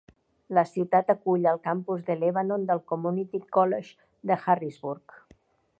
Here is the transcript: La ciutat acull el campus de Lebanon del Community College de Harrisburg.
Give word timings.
La 0.57 0.61
ciutat 0.69 1.11
acull 1.13 1.45
el 1.51 1.61
campus 1.67 2.07
de 2.09 2.15
Lebanon 2.23 2.65
del 2.71 2.81
Community 2.93 3.45
College 3.59 4.33
de 4.33 4.39
Harrisburg. 4.45 5.19